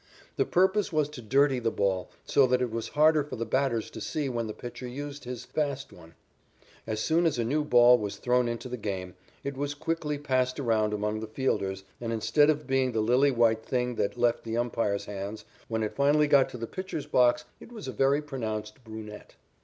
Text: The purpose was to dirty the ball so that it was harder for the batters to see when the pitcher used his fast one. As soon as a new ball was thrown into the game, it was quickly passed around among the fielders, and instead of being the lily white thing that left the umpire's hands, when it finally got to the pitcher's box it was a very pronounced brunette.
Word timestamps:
The 0.35 0.45
purpose 0.47 0.91
was 0.91 1.09
to 1.09 1.21
dirty 1.21 1.59
the 1.59 1.69
ball 1.69 2.09
so 2.25 2.47
that 2.47 2.59
it 2.59 2.71
was 2.71 2.87
harder 2.97 3.23
for 3.23 3.35
the 3.35 3.45
batters 3.45 3.91
to 3.91 4.01
see 4.01 4.29
when 4.29 4.47
the 4.47 4.51
pitcher 4.53 4.87
used 4.87 5.25
his 5.25 5.45
fast 5.45 5.93
one. 5.93 6.15
As 6.87 6.99
soon 7.01 7.27
as 7.27 7.37
a 7.37 7.43
new 7.43 7.63
ball 7.63 7.99
was 7.99 8.15
thrown 8.15 8.47
into 8.47 8.67
the 8.67 8.77
game, 8.77 9.13
it 9.43 9.55
was 9.55 9.75
quickly 9.75 10.17
passed 10.17 10.59
around 10.59 10.91
among 10.91 11.19
the 11.19 11.27
fielders, 11.27 11.83
and 11.99 12.11
instead 12.11 12.49
of 12.49 12.65
being 12.65 12.93
the 12.93 12.99
lily 12.99 13.29
white 13.29 13.63
thing 13.63 13.93
that 13.93 14.17
left 14.17 14.43
the 14.43 14.57
umpire's 14.57 15.05
hands, 15.05 15.45
when 15.67 15.83
it 15.83 15.95
finally 15.95 16.25
got 16.25 16.49
to 16.49 16.57
the 16.57 16.65
pitcher's 16.65 17.05
box 17.05 17.45
it 17.59 17.71
was 17.71 17.87
a 17.87 17.91
very 17.91 18.23
pronounced 18.23 18.83
brunette. 18.83 19.35